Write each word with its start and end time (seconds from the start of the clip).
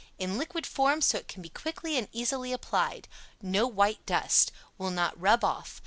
In 0.17 0.39
liquid 0.39 0.65
form 0.65 0.99
so 1.01 1.19
it 1.19 1.27
can 1.27 1.43
be 1.43 1.49
quickly 1.49 1.95
and 1.95 2.07
easily 2.11 2.51
applied. 2.51 3.07
No 3.39 3.67
white 3.67 4.03
dust. 4.07 4.51
Will 4.79 4.89
not 4.89 5.13
rub 5.21 5.43
off. 5.43 5.79